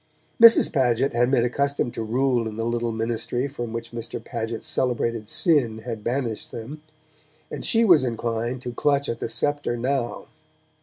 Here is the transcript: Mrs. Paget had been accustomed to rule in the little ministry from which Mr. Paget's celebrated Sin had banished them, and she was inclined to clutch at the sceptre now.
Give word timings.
Mrs. 0.41 0.73
Paget 0.73 1.13
had 1.13 1.29
been 1.29 1.45
accustomed 1.45 1.93
to 1.93 2.01
rule 2.01 2.47
in 2.47 2.55
the 2.57 2.65
little 2.65 2.91
ministry 2.91 3.47
from 3.47 3.71
which 3.71 3.91
Mr. 3.91 4.19
Paget's 4.19 4.65
celebrated 4.65 5.27
Sin 5.27 5.83
had 5.85 6.03
banished 6.03 6.49
them, 6.49 6.81
and 7.51 7.63
she 7.63 7.85
was 7.85 8.03
inclined 8.03 8.63
to 8.63 8.73
clutch 8.73 9.07
at 9.07 9.19
the 9.19 9.29
sceptre 9.29 9.77
now. 9.77 10.25